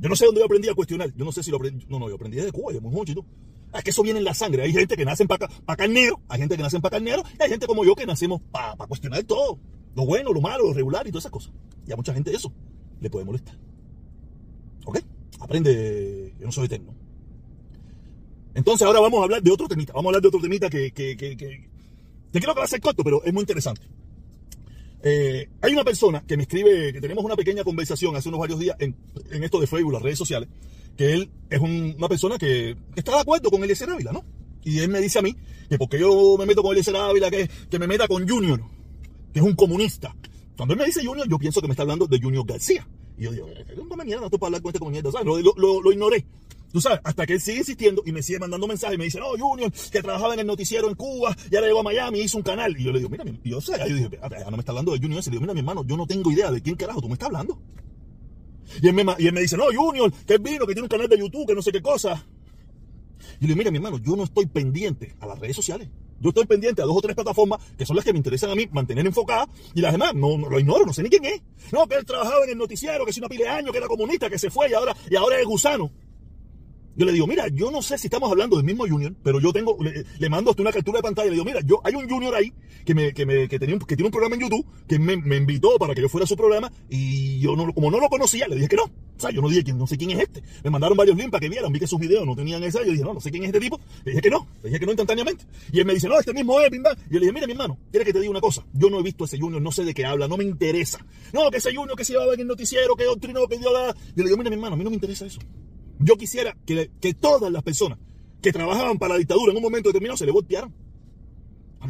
Yo 0.00 0.08
no 0.08 0.16
sé 0.16 0.26
dónde 0.26 0.40
yo 0.40 0.46
aprendí 0.46 0.68
a 0.68 0.74
cuestionar. 0.74 1.12
Yo 1.14 1.24
no 1.24 1.32
sé 1.32 1.42
si 1.42 1.50
lo 1.50 1.58
aprendí. 1.58 1.86
No, 1.88 1.98
no, 1.98 2.08
yo 2.08 2.16
aprendí 2.16 2.36
desde 2.36 2.52
Cuba, 2.52 2.72
yo 2.72 2.80
muy 2.80 2.92
joven, 2.92 3.24
Es 3.72 3.84
que 3.84 3.90
eso 3.90 4.02
viene 4.02 4.18
en 4.18 4.24
la 4.24 4.34
sangre. 4.34 4.62
Hay 4.62 4.72
gente 4.72 4.96
que 4.96 5.04
nace 5.04 5.26
para 5.26 5.48
pa 5.48 5.76
carnero, 5.76 6.20
hay 6.28 6.40
gente 6.40 6.56
que 6.56 6.62
nace 6.62 6.80
para 6.80 6.96
carnero, 6.96 7.22
y 7.38 7.42
hay 7.42 7.50
gente 7.50 7.66
como 7.66 7.84
yo 7.84 7.94
que 7.94 8.06
nacemos 8.06 8.40
para 8.50 8.76
cuestionar 8.86 9.22
todo. 9.24 9.58
Lo 9.94 10.04
bueno, 10.06 10.32
lo 10.32 10.40
malo, 10.40 10.64
lo 10.64 10.72
regular 10.72 11.06
y 11.06 11.10
todas 11.10 11.22
esas 11.22 11.32
cosas. 11.32 11.52
Y 11.86 11.92
a 11.92 11.96
mucha 11.96 12.14
gente 12.14 12.34
eso 12.34 12.52
le 13.00 13.10
puede 13.10 13.24
molestar. 13.24 13.56
¿Ok? 14.86 14.98
Aprende. 15.40 16.34
Yo 16.38 16.46
no 16.46 16.52
soy 16.52 16.66
eterno. 16.66 16.94
Entonces 18.54 18.86
ahora 18.86 19.00
vamos 19.00 19.20
a 19.20 19.24
hablar 19.24 19.42
de 19.42 19.50
otro 19.50 19.68
temita. 19.68 19.92
Vamos 19.92 20.06
a 20.06 20.08
hablar 20.10 20.22
de 20.22 20.28
otro 20.28 20.40
temita 20.40 20.70
que, 20.70 20.92
que, 20.92 21.16
que, 21.16 21.36
que, 21.36 21.68
creo 22.32 22.54
que 22.54 22.60
va 22.60 22.64
a 22.64 22.68
ser 22.68 22.80
corto, 22.80 23.02
pero 23.02 23.22
es 23.24 23.32
muy 23.32 23.42
interesante. 23.42 23.82
Eh, 25.02 25.50
hay 25.60 25.72
una 25.72 25.84
persona 25.84 26.24
que 26.26 26.36
me 26.36 26.44
escribe, 26.44 26.92
que 26.92 27.00
tenemos 27.00 27.24
una 27.24 27.36
pequeña 27.36 27.62
conversación 27.62 28.16
hace 28.16 28.28
unos 28.28 28.40
varios 28.40 28.58
días 28.58 28.76
en, 28.78 28.96
esto 29.42 29.60
de 29.60 29.66
Facebook, 29.66 29.92
las 29.92 30.02
redes 30.02 30.16
sociales, 30.16 30.48
que 30.96 31.12
él 31.12 31.30
es 31.50 31.60
una 31.60 32.08
persona 32.08 32.38
que, 32.38 32.76
está 32.96 33.12
de 33.12 33.20
acuerdo 33.20 33.50
con 33.50 33.62
Eliezer 33.62 33.90
Ávila, 33.90 34.12
¿no? 34.12 34.24
Y 34.62 34.78
él 34.78 34.88
me 34.88 35.00
dice 35.00 35.18
a 35.18 35.22
mí 35.22 35.36
que 35.68 35.76
porque 35.76 35.98
yo 35.98 36.36
me 36.38 36.46
meto 36.46 36.62
con 36.62 36.72
Eliezer 36.72 36.96
Ávila, 36.96 37.30
que, 37.30 37.50
que 37.68 37.78
me 37.78 37.86
meta 37.86 38.08
con 38.08 38.26
Junior, 38.26 38.62
que 39.34 39.40
es 39.40 39.44
un 39.44 39.54
comunista. 39.54 40.14
Cuando 40.56 40.74
él 40.74 40.78
me 40.78 40.86
dice 40.86 41.04
Junior, 41.04 41.28
yo 41.28 41.38
pienso 41.38 41.60
que 41.60 41.66
me 41.66 41.72
está 41.72 41.82
hablando 41.82 42.06
de 42.06 42.20
Junior 42.20 42.46
García. 42.46 42.86
Y 43.18 43.24
yo 43.24 43.32
digo, 43.32 43.48
no 43.76 43.88
come 43.88 44.04
mierda, 44.04 44.20
no 44.20 44.26
estoy 44.26 44.38
para 44.38 44.48
hablar 44.48 44.62
con 44.62 44.70
este 44.70 44.78
comunista, 44.78 45.10
¿sabes? 45.10 45.26
Lo, 45.26 45.82
lo, 45.82 45.92
ignoré. 45.92 46.24
Tú 46.72 46.80
sabes, 46.80 47.00
hasta 47.02 47.26
que 47.26 47.34
él 47.34 47.40
sigue 47.40 47.58
insistiendo 47.58 48.02
y 48.06 48.12
me 48.12 48.22
sigue 48.22 48.38
mandando 48.38 48.68
mensajes 48.68 48.94
y 48.94 48.98
me 48.98 49.04
dice, 49.04 49.18
no, 49.18 49.26
Junior, 49.36 49.72
que 49.72 50.02
trabajaba 50.02 50.34
en 50.34 50.40
el 50.40 50.46
noticiero 50.46 50.88
en 50.88 50.94
Cuba, 50.94 51.36
ya 51.50 51.60
le 51.60 51.66
llegó 51.66 51.80
a 51.80 51.82
Miami, 51.82 52.20
hizo 52.20 52.38
un 52.38 52.44
canal. 52.44 52.76
Y 52.78 52.84
yo 52.84 52.92
le 52.92 52.98
digo, 53.00 53.10
mira, 53.10 53.24
yo 53.44 53.60
sé, 53.60 53.72
yo 53.88 53.94
dije, 53.96 54.08
ya 54.12 54.44
no 54.44 54.52
me 54.52 54.60
está 54.60 54.70
hablando 54.70 54.92
de 54.92 54.98
Junior. 54.98 55.20
Y 55.20 55.24
le 55.24 55.30
digo, 55.32 55.40
mira, 55.40 55.54
mi 55.54 55.60
hermano, 55.60 55.84
yo 55.84 55.96
no 55.96 56.06
tengo 56.06 56.30
idea 56.30 56.52
de 56.52 56.62
quién 56.62 56.76
carajo 56.76 57.00
tú 57.00 57.08
me 57.08 57.14
estás 57.14 57.26
hablando. 57.26 57.58
Y 58.80 58.86
él 58.86 58.94
me, 58.94 59.04
y 59.18 59.30
dice, 59.32 59.56
no, 59.56 59.64
Junior, 59.74 60.12
que 60.24 60.34
él 60.34 60.40
vino, 60.40 60.64
que 60.64 60.74
tiene 60.74 60.82
un 60.82 60.88
canal 60.88 61.08
de 61.08 61.18
YouTube, 61.18 61.46
que 61.46 61.54
no 61.54 61.62
sé 61.62 61.72
qué 61.72 61.82
cosa. 61.82 62.24
Y 63.40 63.42
le 63.42 63.48
digo, 63.48 63.58
mira, 63.58 63.70
mi 63.72 63.78
hermano, 63.78 63.98
yo 63.98 64.14
no 64.14 64.22
estoy 64.22 64.46
pendiente 64.46 65.16
a 65.18 65.26
las 65.26 65.40
redes 65.40 65.56
sociales. 65.56 65.88
Yo 66.20 66.30
estoy 66.30 66.46
pendiente 66.46 66.82
a 66.82 66.84
dos 66.84 66.96
o 66.96 67.00
tres 67.00 67.14
plataformas 67.14 67.60
que 67.76 67.84
son 67.84 67.96
las 67.96 68.04
que 68.04 68.12
me 68.12 68.18
interesan 68.18 68.50
a 68.50 68.54
mí 68.54 68.66
mantener 68.72 69.06
enfocadas 69.06 69.48
y 69.74 69.80
las 69.80 69.92
demás 69.92 70.14
no, 70.14 70.36
lo 70.36 70.58
ignoro, 70.58 70.86
no 70.86 70.92
sé 70.92 71.02
ni 71.02 71.10
quién 71.10 71.24
es. 71.24 71.42
No, 71.72 71.86
que 71.86 71.96
él 71.96 72.04
trabajaba 72.04 72.44
en 72.44 72.50
el 72.50 72.58
noticiero, 72.58 73.04
que 73.04 73.10
es 73.10 73.18
una 73.18 73.28
pila 73.28 73.44
de 73.44 73.50
años, 73.50 73.72
que 73.72 73.78
era 73.78 73.86
comunista, 73.86 74.30
que 74.30 74.38
se 74.38 74.50
fue 74.50 74.70
y 74.70 74.74
ahora, 74.74 74.96
y 75.10 75.16
ahora 75.16 75.38
es 75.38 75.46
gusano. 75.46 75.90
Yo 76.96 77.06
le 77.06 77.12
digo, 77.12 77.26
mira, 77.26 77.48
yo 77.48 77.70
no 77.72 77.82
sé 77.82 77.98
si 77.98 78.06
estamos 78.06 78.30
hablando 78.30 78.56
del 78.56 78.64
mismo 78.64 78.86
Junior, 78.86 79.12
pero 79.22 79.40
yo 79.40 79.52
tengo, 79.52 79.76
le, 79.80 80.28
mando 80.28 80.50
hasta 80.50 80.62
una 80.62 80.70
captura 80.70 80.98
de 80.98 81.02
pantalla 81.02 81.26
y 81.26 81.30
le 81.30 81.34
digo, 81.34 81.44
mira, 81.44 81.60
yo 81.64 81.80
hay 81.82 81.94
un 81.94 82.08
Junior 82.08 82.34
ahí 82.34 82.52
que 82.84 82.94
me, 82.94 83.12
que 83.12 83.26
me, 83.26 83.48
que 83.48 83.58
tenía 83.58 83.76
que 83.78 83.96
tiene 83.96 84.06
un 84.06 84.12
programa 84.12 84.36
en 84.36 84.42
YouTube, 84.42 84.64
que 84.86 84.98
me, 84.98 85.16
me, 85.16 85.36
invitó 85.36 85.76
para 85.76 85.94
que 85.94 86.02
yo 86.02 86.08
fuera 86.08 86.24
a 86.24 86.28
su 86.28 86.36
programa, 86.36 86.70
y 86.88 87.40
yo 87.40 87.56
no, 87.56 87.72
como 87.74 87.90
no 87.90 87.98
lo 87.98 88.08
conocía, 88.08 88.46
le 88.46 88.54
dije 88.54 88.68
que 88.68 88.76
no. 88.76 88.84
O 89.16 89.20
sea, 89.20 89.30
yo 89.30 89.40
no 89.40 89.48
dije 89.48 89.64
que 89.64 89.72
no 89.72 89.86
sé 89.86 89.96
quién 89.96 90.10
es 90.10 90.20
este. 90.20 90.42
Me 90.62 90.70
mandaron 90.70 90.96
varios 90.96 91.16
links 91.16 91.30
para 91.30 91.40
que 91.40 91.48
vieran, 91.48 91.72
vi 91.72 91.78
que 91.78 91.86
sus 91.86 92.00
videos 92.00 92.26
no 92.26 92.34
tenían 92.34 92.62
esa, 92.64 92.82
yo 92.84 92.90
dije, 92.90 93.04
no, 93.04 93.14
no 93.14 93.20
sé 93.20 93.30
quién 93.30 93.44
es 93.44 93.48
este 93.48 93.60
tipo. 93.60 93.80
Le 94.04 94.12
dije 94.12 94.22
que 94.22 94.30
no, 94.30 94.46
le 94.62 94.70
dije 94.70 94.80
que 94.80 94.86
no 94.86 94.92
instantáneamente. 94.92 95.44
Y 95.72 95.80
él 95.80 95.86
me 95.86 95.94
dice, 95.94 96.08
no, 96.08 96.18
este 96.18 96.32
mismo 96.32 96.60
es, 96.60 96.70
pimba. 96.70 96.92
Y 97.08 97.14
yo 97.14 97.20
le 97.20 97.20
dije, 97.20 97.32
mira, 97.32 97.46
mi 97.46 97.52
hermano, 97.52 97.78
quiere 97.90 98.04
que 98.04 98.12
te 98.12 98.20
diga 98.20 98.30
una 98.30 98.40
cosa. 98.40 98.64
Yo 98.72 98.90
no 98.90 98.98
he 98.98 99.02
visto 99.02 99.24
a 99.24 99.26
ese 99.26 99.38
Junior, 99.38 99.62
no 99.62 99.72
sé 99.72 99.84
de 99.84 99.94
qué 99.94 100.04
habla, 100.04 100.26
no 100.28 100.36
me 100.36 100.44
interesa. 100.44 101.04
No, 101.32 101.50
que 101.50 101.58
ese 101.58 101.74
Junior 101.74 101.96
que 101.96 102.04
se 102.04 102.12
llevaba 102.12 102.34
en 102.34 102.40
el 102.40 102.46
noticiero, 102.46 102.96
que 102.96 103.04
doctrinó, 103.04 103.46
que 103.46 103.58
dio 103.58 103.72
la. 103.72 103.94
Yo 104.16 104.22
le 104.22 104.24
digo, 104.24 104.36
mira, 104.36 104.50
mi 104.50 104.56
hermano, 104.56 104.74
a 104.74 104.76
mí 104.76 104.84
no 104.84 104.90
me 104.90 104.96
interesa 104.96 105.26
eso. 105.26 105.40
Yo 105.98 106.16
quisiera 106.16 106.56
que, 106.66 107.14
todas 107.14 107.50
las 107.50 107.62
personas 107.62 107.98
que 108.42 108.52
trabajaban 108.52 108.98
para 108.98 109.14
la 109.14 109.18
dictadura 109.18 109.52
en 109.52 109.56
un 109.56 109.62
momento 109.62 109.88
determinado 109.88 110.16
se 110.16 110.26
le 110.26 110.32
voltearan. 110.32 110.72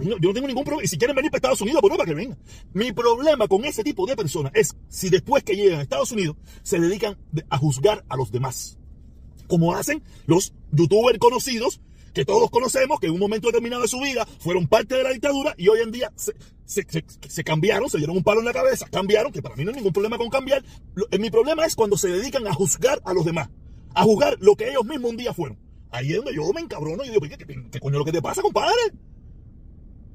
Yo 0.03 0.17
no 0.19 0.35
tengo 0.35 0.47
ningún 0.47 0.65
problema. 0.65 0.85
Y 0.85 0.89
si 0.89 0.99
quieren 0.99 1.17
venir 1.17 1.31
para 1.31 1.39
Estados 1.39 1.61
Unidos, 1.61 1.81
por 1.81 1.91
para 1.91 2.05
que 2.05 2.15
vengan. 2.15 2.39
Mi 2.73 2.93
problema 2.93 3.49
con 3.49 3.65
ese 3.65 3.83
tipo 3.85 4.07
de 4.07 4.17
personas 4.17 4.53
es 4.55 4.77
si 4.89 5.11
después 5.11 5.43
que 5.45 5.55
llegan 5.57 5.81
a 5.81 5.83
Estados 5.83 6.13
Unidos 6.13 6.37
se 6.63 6.79
dedican 6.79 7.17
a 7.49 7.59
juzgar 7.59 8.05
a 8.09 8.17
los 8.17 8.31
demás. 8.31 8.79
Como 9.47 9.75
hacen 9.75 10.03
los 10.27 10.55
youtubers 10.73 11.19
conocidos 11.19 11.81
que 12.15 12.25
todos 12.25 12.51
conocemos, 12.51 13.01
que 13.01 13.09
en 13.09 13.13
un 13.13 13.19
momento 13.19 13.49
determinado 13.49 13.83
de 13.83 13.89
su 13.89 14.01
vida 14.01 14.27
fueron 14.39 14.69
parte 14.69 14.95
de 14.95 15.03
la 15.03 15.11
dictadura 15.11 15.55
y 15.59 15.69
hoy 15.69 15.81
en 15.81 15.91
día 15.91 16.13
se, 16.15 16.33
se, 16.65 17.45
cambiaron, 17.45 17.91
se 17.91 17.99
dieron 17.99 18.17
un 18.17 18.23
palo 18.23 18.39
en 18.39 18.47
la 18.47 18.53
cabeza, 18.53 18.87
cambiaron, 18.89 19.33
que 19.33 19.43
para 19.43 19.57
mí 19.57 19.65
no 19.65 19.71
hay 19.71 19.77
ningún 19.77 19.93
problema 19.93 20.17
con 20.17 20.31
cambiar. 20.31 20.65
Eh, 21.11 21.19
mi 21.19 21.31
problema 21.31 21.67
es 21.67 21.75
cuando 21.75 21.99
se 21.99 22.09
dedican 22.09 22.47
a 22.47 22.55
juzgar 22.55 23.03
a 23.05 23.13
los 23.13 23.25
demás, 23.25 23.51
a 23.95 24.05
juzgar 24.05 24.37
lo 24.41 24.55
que 24.55 24.71
ellos 24.71 24.85
mismos 24.85 25.11
un 25.11 25.17
día 25.17 25.35
fueron. 25.35 25.59
Ahí 25.91 26.11
es 26.11 26.17
donde 26.17 26.35
yo 26.35 26.51
me 26.53 26.61
encabrono 26.61 27.05
y 27.05 27.11
digo, 27.11 27.21
¿qué, 27.21 27.37
qué, 27.37 27.81
coño 27.81 27.95
es 27.95 27.99
lo 27.99 28.05
que 28.05 28.13
te 28.13 28.23
pasa, 28.23 28.43
compadre? 28.43 28.75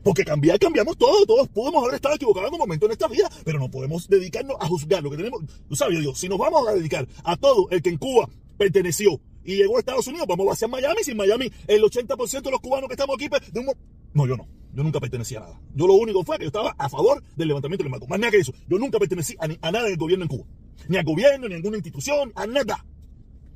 Porque 0.03 0.23
cambiar, 0.23 0.57
cambiamos 0.59 0.97
todo. 0.97 1.25
Todos 1.25 1.47
podemos 1.49 1.83
haber 1.83 1.95
estado 1.95 2.15
equivocados 2.15 2.49
en 2.49 2.53
un 2.53 2.59
momento 2.59 2.85
en 2.85 2.93
esta 2.93 3.07
vida, 3.07 3.29
pero 3.43 3.59
no 3.59 3.69
podemos 3.69 4.07
dedicarnos 4.07 4.55
a 4.59 4.67
juzgar 4.67 5.03
lo 5.03 5.11
que 5.11 5.17
tenemos. 5.17 5.41
Tú 5.67 5.75
sabes, 5.75 5.99
yo, 6.03 6.15
si 6.15 6.29
nos 6.29 6.37
vamos 6.37 6.67
a 6.67 6.73
dedicar 6.73 7.07
a 7.23 7.35
todo 7.35 7.67
el 7.69 7.81
que 7.81 7.89
en 7.89 7.97
Cuba 7.97 8.29
perteneció 8.57 9.19
y 9.43 9.55
llegó 9.55 9.77
a 9.77 9.79
Estados 9.79 10.07
Unidos, 10.07 10.27
vamos 10.27 10.47
hacia 10.51 10.67
Miami. 10.67 11.03
Sin 11.03 11.17
Miami, 11.17 11.51
el 11.67 11.81
80% 11.83 12.41
de 12.41 12.51
los 12.51 12.59
cubanos 12.61 12.87
que 12.87 12.93
estamos 12.93 13.15
aquí, 13.15 13.29
pues, 13.29 13.51
de 13.51 13.59
un... 13.59 13.67
no, 14.13 14.27
yo 14.27 14.37
no. 14.37 14.47
Yo 14.71 14.83
nunca 14.83 14.99
pertenecía 14.99 15.39
a 15.39 15.41
nada. 15.41 15.61
Yo 15.73 15.87
lo 15.87 15.93
único 15.95 16.23
fue 16.23 16.37
que 16.37 16.43
yo 16.43 16.49
estaba 16.49 16.75
a 16.77 16.89
favor 16.89 17.23
del 17.35 17.47
levantamiento 17.47 17.83
del 17.83 17.91
marco. 17.91 18.07
Más 18.07 18.19
nada 18.19 18.31
que 18.31 18.37
eso. 18.37 18.53
Yo 18.67 18.77
nunca 18.77 18.99
pertenecí 18.99 19.35
a, 19.39 19.45
a 19.67 19.71
nada 19.71 19.85
del 19.85 19.97
gobierno 19.97 20.25
en 20.25 20.29
Cuba. 20.29 20.45
Ni 20.87 20.97
al 20.97 21.03
gobierno, 21.03 21.47
ni 21.47 21.55
a 21.55 21.57
ninguna 21.57 21.77
institución, 21.77 22.31
a 22.35 22.45
nada. 22.45 22.85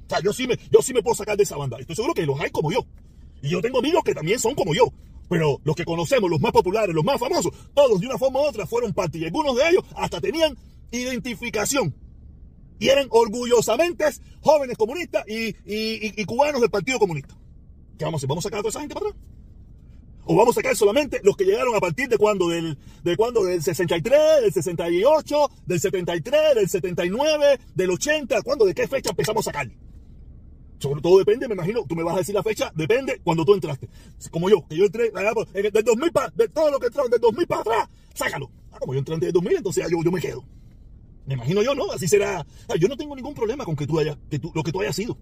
O 0.08 0.10
sea, 0.10 0.20
yo 0.22 0.34
sí 0.34 0.48
me, 0.48 0.58
yo 0.72 0.82
sí 0.82 0.94
me 0.94 1.04
puedo 1.04 1.16
sacar 1.16 1.38
de 1.38 1.44
esa 1.44 1.56
banda. 1.56 1.78
Estoy 1.80 1.96
seguro 1.96 2.14
que 2.14 2.26
los 2.26 2.40
hay 2.40 2.50
como 2.50 2.72
yo. 2.72 2.86
Y 3.42 3.50
yo 3.50 3.62
tengo 3.62 3.80
amigos 3.80 4.04
que 4.04 4.16
también 4.16 4.40
son 4.40 4.56
como 4.56 4.74
yo. 4.74 4.92
Pero 5.30 5.60
los 5.64 5.76
que 5.76 5.86
conocemos, 5.86 6.30
los 6.30 6.42
más 6.42 6.52
populares, 6.52 6.94
los 6.94 7.04
más 7.04 7.20
famosos, 7.20 7.54
todos 7.74 8.00
de 8.00 8.08
una 8.08 8.18
forma 8.18 8.42
u 8.42 8.44
otra 8.44 8.66
fueron 8.66 8.94
parte. 8.94 9.18
Y 9.18 9.26
algunos 9.26 9.56
de 9.56 9.70
ellos 9.70 9.84
hasta 9.96 10.20
tenían 10.22 10.58
identificación. 10.92 11.96
Y 12.80 12.90
eran 12.90 13.08
orgullosamente 13.10 14.06
jóvenes 14.42 14.78
comunistas 14.78 15.24
y, 15.28 16.26
cubanos 16.26 16.62
del 16.62 16.70
Partido 16.70 17.00
Comunista. 17.00 17.36
¿Qué 17.98 18.06
vamos 18.06 18.18
a 18.18 18.20
hacer? 18.20 18.30
¿Vamos 18.30 18.46
a 18.46 18.48
sacar 18.48 18.60
a 18.60 18.62
toda 18.62 18.70
esa 18.70 18.80
gente 18.80 18.94
para 18.94 19.08
atrás? 19.08 19.24
¿O 20.26 20.36
vamos 20.36 20.56
a 20.56 20.62
sacar 20.62 20.76
solamente 20.76 21.20
los 21.24 21.36
que 21.36 21.44
llegaron 21.44 21.76
a 21.76 21.80
partir 21.80 22.08
de 22.08 22.18
cuando? 22.18 22.48
Del, 22.48 22.78
de 23.04 23.18
cuando? 23.18 23.44
Del 23.44 23.62
63, 23.62 24.42
del 24.42 24.54
68, 24.54 25.50
del 25.66 25.80
73, 25.80 26.56
del 26.56 26.70
79, 26.70 27.60
del 27.76 27.92
80. 27.92 28.42
¿Cuándo? 28.42 28.66
¿De 28.66 28.74
qué 28.74 28.88
fecha 28.88 29.10
empezamos 29.10 29.48
a 29.48 29.52
sacar? 29.52 29.70
Sobre 30.84 31.00
todo 31.00 31.18
depende, 31.18 31.48
me 31.48 31.54
imagino, 31.54 31.86
tú 31.88 31.96
me 31.96 32.04
vas 32.04 32.16
a 32.16 32.18
decir 32.18 32.36
la 32.36 32.44
fecha, 32.44 32.70
depende 32.76 33.22
cuando 33.24 33.46
tú 33.46 33.54
entraste. 33.54 33.88
Como 34.30 34.50
yo, 34.50 34.68
que 34.68 34.76
yo 34.76 34.84
entré 34.84 35.12
del 35.12 35.82
2000 35.82 36.12
para, 36.12 36.30
de 36.32 36.50
todo 36.50 36.70
lo 36.72 36.78
que 36.78 36.88
entraron 36.88 37.10
del 37.10 37.22
2000 37.22 37.48
para 37.48 37.62
atrás, 37.62 37.90
sácalo. 38.14 38.52
Ah, 38.70 38.80
como 38.82 38.92
yo 38.92 39.00
entré 39.00 39.14
antes 39.14 39.28
del 39.28 39.34
2000, 39.34 39.56
entonces 39.60 39.88
yo, 39.90 40.04
yo 40.04 40.12
me 40.12 40.20
quedo. 40.20 40.44
Me 41.26 41.36
imagino 41.36 41.64
yo, 41.64 41.74
¿no? 41.74 41.90
Así 41.94 42.06
será. 42.06 42.46
Yo 42.78 42.90
no 42.90 42.98
tengo 42.98 43.16
ningún 43.16 43.34
problema 43.34 43.64
con 43.64 43.78
que 43.78 43.88
tú 43.88 43.98
hayas, 43.98 44.18
que 44.30 44.40
tú, 44.40 44.52
lo 44.54 44.62
que 44.62 44.74
tú 44.74 44.82
hayas 44.82 44.94
sido. 44.94 45.18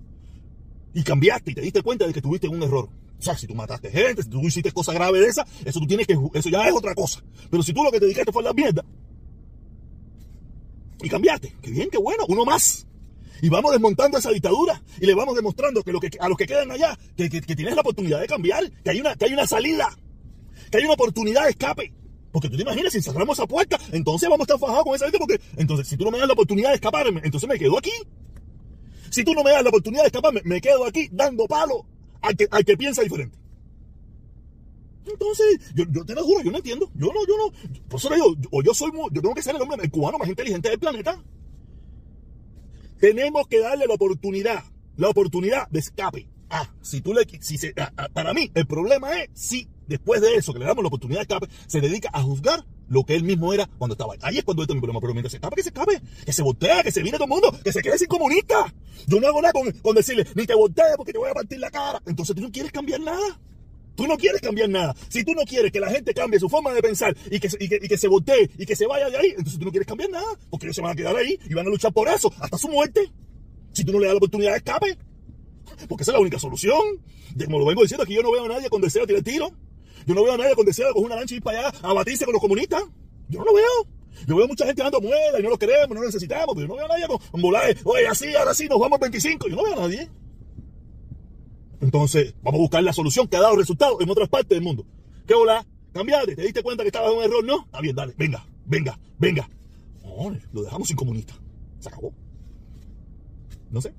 Y 0.95 1.03
cambiaste 1.03 1.51
y 1.51 1.53
te 1.53 1.61
diste 1.61 1.83
cuenta 1.83 2.07
de 2.07 2.13
que 2.13 2.23
tuviste 2.23 2.47
un 2.47 2.63
error. 2.63 2.89
O 3.19 3.21
sea, 3.21 3.37
si 3.37 3.45
tú 3.45 3.53
mataste 3.53 3.91
gente, 3.91 4.23
si 4.23 4.29
tú 4.31 4.41
hiciste 4.41 4.71
cosas 4.71 4.95
graves 4.95 5.21
de 5.21 5.27
esa, 5.27 5.45
eso 5.63 5.79
tú 5.79 5.85
tienes 5.85 6.07
que, 6.07 6.17
eso 6.33 6.49
ya 6.49 6.67
es 6.67 6.73
otra 6.73 6.95
cosa. 6.95 7.23
Pero 7.51 7.61
si 7.61 7.71
tú 7.71 7.83
lo 7.83 7.91
que 7.91 7.99
te 7.99 8.05
dedicaste 8.05 8.31
fue 8.31 8.41
la 8.41 8.51
mierda, 8.51 8.83
y 11.03 11.07
cambiaste, 11.07 11.55
qué 11.61 11.69
bien, 11.69 11.91
qué 11.91 11.99
bueno, 11.99 12.25
uno 12.27 12.45
más. 12.45 12.87
Y 13.41 13.49
vamos 13.49 13.71
desmontando 13.71 14.17
esa 14.17 14.31
dictadura 14.31 14.81
y 14.99 15.05
le 15.05 15.15
vamos 15.15 15.35
demostrando 15.35 15.83
que, 15.83 15.91
a 16.19 16.29
los 16.29 16.37
que 16.37 16.45
quedan 16.45 16.71
allá, 16.71 16.97
que, 17.15 17.29
tienes 17.29 17.75
la 17.75 17.81
oportunidad 17.81 18.21
de 18.21 18.27
cambiar, 18.27 18.69
que 18.83 18.91
hay, 18.91 19.01
una, 19.01 19.15
que 19.15 19.25
hay 19.25 19.33
una 19.33 19.47
salida, 19.47 19.97
que 20.69 20.77
hay 20.77 20.83
una 20.83 20.93
oportunidad 20.93 21.45
de 21.45 21.51
escape. 21.51 21.93
Porque 22.31 22.49
tú 22.49 22.55
te 22.55 22.61
imaginas, 22.61 22.93
si 22.93 23.01
cerramos 23.01 23.37
esa 23.37 23.47
puerta, 23.47 23.77
entonces 23.91 24.29
vamos 24.29 24.47
a 24.47 24.53
estar 24.53 24.59
fajados 24.59 24.83
con 24.83 24.95
esa 24.95 25.05
gente, 25.05 25.19
porque 25.19 25.41
entonces 25.57 25.87
si 25.87 25.97
tú 25.97 26.05
no 26.05 26.11
me 26.11 26.19
das 26.19 26.27
la 26.27 26.33
oportunidad 26.33 26.69
de 26.69 26.75
escaparme, 26.75 27.19
entonces 27.23 27.49
me 27.49 27.57
quedo 27.57 27.77
aquí. 27.77 27.91
Si 29.09 29.23
tú 29.23 29.33
no 29.33 29.43
me 29.43 29.51
das 29.51 29.63
la 29.63 29.69
oportunidad 29.69 30.03
de 30.03 30.07
escaparme, 30.07 30.41
me 30.45 30.61
quedo 30.61 30.85
aquí 30.85 31.09
dando 31.11 31.45
palo 31.45 31.85
al 32.21 32.37
que, 32.37 32.47
que 32.47 32.77
piensa 32.77 33.01
diferente. 33.01 33.37
Entonces, 35.05 35.59
yo, 35.73 36.05
te 36.05 36.13
lo 36.13 36.23
juro, 36.23 36.43
yo 36.43 36.51
no 36.51 36.57
entiendo. 36.57 36.89
Yo 36.95 37.07
no, 37.07 37.25
yo 37.27 37.37
no. 37.37 37.51
Por 37.89 37.99
eso 37.99 38.09
le 38.09 38.15
digo, 38.15 38.35
o 38.51 38.61
yo 38.61 38.73
soy, 38.73 38.91
yo 39.11 39.21
tengo 39.21 39.33
que 39.33 39.41
ser 39.41 39.55
el 39.55 39.61
hombre, 39.61 39.79
el 39.81 39.91
cubano 39.91 40.17
más 40.17 40.29
inteligente 40.29 40.69
del 40.69 40.79
planeta. 40.79 41.21
Tenemos 43.01 43.47
que 43.47 43.59
darle 43.59 43.87
la 43.87 43.95
oportunidad, 43.95 44.63
la 44.95 45.09
oportunidad 45.09 45.67
de 45.69 45.79
escape. 45.79 46.29
Ah, 46.51 46.69
si 46.81 47.01
tú 47.01 47.15
le, 47.15 47.25
si 47.41 47.57
se, 47.57 47.73
ah, 47.75 47.91
ah, 47.97 48.09
para 48.13 48.31
mí, 48.31 48.51
el 48.53 48.67
problema 48.67 49.19
es 49.19 49.29
si 49.33 49.67
después 49.87 50.21
de 50.21 50.35
eso, 50.35 50.53
que 50.53 50.59
le 50.59 50.65
damos 50.65 50.83
la 50.83 50.89
oportunidad 50.89 51.21
de 51.21 51.23
escape, 51.23 51.47
se 51.65 51.81
dedica 51.81 52.11
a 52.13 52.21
juzgar 52.21 52.63
lo 52.89 53.03
que 53.03 53.15
él 53.15 53.23
mismo 53.23 53.53
era 53.53 53.67
cuando 53.79 53.95
estaba 53.95 54.13
ahí. 54.13 54.19
Ahí 54.21 54.37
es 54.37 54.43
cuando 54.43 54.61
este 54.61 54.73
es 54.73 54.75
mi 54.75 54.81
problema. 54.81 55.01
Pero 55.01 55.13
mientras 55.13 55.31
se 55.31 55.37
escape, 55.37 55.55
que 55.55 55.63
se 55.63 55.69
escape, 55.69 56.01
que 56.25 56.31
se 56.31 56.43
voltee, 56.43 56.83
que 56.83 56.91
se 56.91 57.01
viene 57.01 57.17
todo 57.17 57.25
el 57.25 57.31
mundo, 57.31 57.59
que 57.63 57.73
se 57.73 57.81
quede 57.81 57.97
sin 57.97 58.07
comunista. 58.07 58.71
Yo 59.07 59.19
no 59.19 59.27
hago 59.27 59.41
nada 59.41 59.53
con, 59.53 59.95
decirle, 59.95 60.27
ni 60.35 60.45
te 60.45 60.53
voltees 60.53 60.93
porque 60.95 61.11
te 61.11 61.17
voy 61.17 61.31
a 61.31 61.33
partir 61.33 61.57
la 61.57 61.71
cara. 61.71 62.03
Entonces 62.05 62.35
tú 62.35 62.41
no 62.43 62.51
quieres 62.51 62.71
cambiar 62.71 62.99
nada. 62.99 63.39
Tú 63.95 64.07
no 64.07 64.17
quieres 64.17 64.41
cambiar 64.41 64.69
nada. 64.69 64.95
Si 65.09 65.23
tú 65.23 65.33
no 65.33 65.43
quieres 65.43 65.71
que 65.71 65.79
la 65.79 65.89
gente 65.89 66.13
cambie 66.13 66.39
su 66.39 66.49
forma 66.49 66.73
de 66.73 66.81
pensar 66.81 67.15
y 67.29 67.39
que, 67.39 67.49
y 67.59 67.87
que, 67.87 67.97
se 67.97 68.07
voltee 68.07 68.49
y 68.57 68.65
que 68.65 68.75
se 68.75 68.87
vaya 68.87 69.09
de 69.09 69.17
ahí, 69.17 69.29
entonces 69.29 69.59
tú 69.59 69.65
no 69.65 69.71
quieres 69.71 69.87
cambiar 69.87 70.09
nada. 70.09 70.37
Porque 70.49 70.65
ellos 70.65 70.75
se 70.75 70.81
van 70.81 70.91
a 70.91 70.95
quedar 70.95 71.15
ahí 71.15 71.37
y 71.49 71.53
van 71.53 71.67
a 71.67 71.69
luchar 71.69 71.93
por 71.93 72.07
eso 72.07 72.31
hasta 72.39 72.57
su 72.57 72.69
muerte. 72.69 73.11
Si 73.73 73.83
tú 73.83 73.91
no 73.91 73.99
le 73.99 74.05
das 74.05 74.13
la 74.13 74.17
oportunidad 74.17 74.51
de 74.51 74.57
escape. 74.57 74.97
Porque 75.87 76.03
esa 76.03 76.11
es 76.11 76.15
la 76.15 76.19
única 76.19 76.39
solución. 76.39 76.81
Como 77.45 77.59
lo 77.59 77.65
vengo 77.65 77.81
diciendo, 77.81 78.03
aquí 78.03 78.13
yo 78.13 78.21
no 78.21 78.31
veo 78.31 78.45
a 78.45 78.49
nadie 78.49 78.69
con 78.69 78.81
deseo 78.81 79.01
de 79.01 79.07
tirar 79.07 79.23
tiro. 79.23 79.51
Yo 80.05 80.15
no 80.15 80.23
veo 80.23 80.33
a 80.33 80.37
nadie 80.37 80.55
con 80.55 80.65
deseo 80.65 80.87
de 80.87 80.93
coger 80.93 81.05
una 81.07 81.15
lancha 81.15 81.33
y 81.35 81.37
ir 81.37 81.43
para 81.43 81.67
allá 81.67 81.79
a 81.81 81.93
batirse 81.93 82.25
con 82.25 82.33
los 82.33 82.41
comunistas. 82.41 82.83
Yo 83.29 83.39
no 83.39 83.45
lo 83.45 83.53
veo. 83.53 83.87
Yo 84.27 84.35
veo 84.35 84.47
mucha 84.47 84.65
gente 84.65 84.83
dando 84.83 85.01
muela 85.01 85.39
y 85.39 85.43
no 85.43 85.49
lo 85.49 85.57
queremos, 85.57 85.89
no 85.89 86.01
lo 86.01 86.05
necesitamos, 86.05 86.53
pero 86.53 86.61
yo 86.61 86.67
no 86.67 86.75
veo 86.75 86.85
a 86.85 86.89
nadie 86.89 87.07
con, 87.07 87.41
volar, 87.41 87.75
oye, 87.85 88.07
así, 88.07 88.35
ahora 88.35 88.53
sí, 88.53 88.67
nos 88.67 88.79
vamos 88.79 88.97
al 88.97 89.09
25. 89.09 89.47
Yo 89.47 89.55
no 89.55 89.63
veo 89.63 89.73
a 89.73 89.77
nadie. 89.77 90.09
Entonces, 91.81 92.35
vamos 92.43 92.59
a 92.59 92.61
buscar 92.61 92.83
la 92.83 92.93
solución 92.93 93.27
que 93.27 93.37
ha 93.37 93.41
dado 93.41 93.55
resultado 93.55 93.99
en 93.99 94.09
otras 94.09 94.29
partes 94.29 94.55
del 94.55 94.61
mundo. 94.61 94.85
¿Qué 95.27 95.33
hola? 95.33 95.65
Cambiate, 95.93 96.35
¿te 96.35 96.43
diste 96.43 96.63
cuenta 96.63 96.83
que 96.83 96.87
estabas 96.87 97.11
en 97.11 97.17
un 97.17 97.23
error? 97.23 97.43
No, 97.43 97.65
está 97.65 97.81
bien, 97.81 97.95
dale, 97.95 98.13
venga, 98.17 98.45
venga, 98.65 98.99
venga. 99.17 99.49
lo 100.53 100.61
dejamos 100.61 100.87
sin 100.87 100.95
comunista. 100.95 101.33
Se 101.79 101.89
acabó. 101.89 102.13
No 103.71 103.81
sé. 103.81 103.93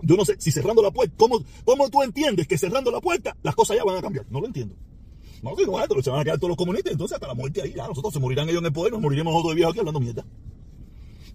Yo 0.00 0.16
no 0.16 0.24
sé 0.24 0.36
si 0.38 0.52
cerrando 0.52 0.80
la 0.80 0.92
puerta, 0.92 1.12
¿cómo, 1.16 1.42
¿cómo 1.64 1.90
tú 1.90 2.02
entiendes 2.02 2.46
que 2.46 2.56
cerrando 2.56 2.90
la 2.90 3.00
puerta 3.00 3.36
las 3.42 3.54
cosas 3.56 3.76
ya 3.76 3.84
van 3.84 3.96
a 3.96 4.00
cambiar? 4.00 4.26
No 4.30 4.40
lo 4.40 4.46
entiendo. 4.46 4.76
No, 5.42 5.54
que 5.56 5.66
no, 5.66 6.02
se 6.02 6.10
van 6.10 6.20
a 6.20 6.24
quedar 6.24 6.38
todos 6.38 6.50
los 6.50 6.56
comunistas, 6.56 6.92
entonces 6.92 7.14
hasta 7.14 7.26
la 7.26 7.34
muerte 7.34 7.62
ahí, 7.62 7.72
ya, 7.74 7.86
nosotros 7.86 8.12
se 8.12 8.20
morirán 8.20 8.48
ellos 8.48 8.60
en 8.60 8.66
el 8.66 8.72
poder, 8.72 8.92
nos 8.92 9.00
moriremos 9.00 9.32
nosotros 9.32 9.52
de 9.52 9.56
viejos 9.56 9.72
aquí 9.72 9.80
hablando 9.80 10.00
mierda. 10.00 10.24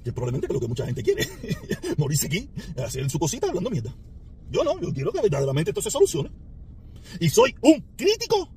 Que 0.04 0.12
probablemente 0.12 0.48
es 0.48 0.54
lo 0.54 0.60
que 0.60 0.68
mucha 0.68 0.86
gente 0.86 1.04
quiere, 1.04 1.28
morirse 1.98 2.28
aquí, 2.28 2.50
hacer 2.78 3.10
su 3.10 3.20
cosita 3.20 3.48
hablando 3.48 3.70
mierda. 3.70 3.96
Yo 4.54 4.64
no, 4.64 4.80
yo 4.80 4.94
quiero 4.94 5.12
que 5.12 5.20
verdaderamente 5.20 5.72
esto 5.72 5.82
se 5.82 5.90
solucione. 5.90 6.30
Y 7.20 7.30
soy 7.30 7.56
un 7.62 7.84
crítico, 7.98 8.50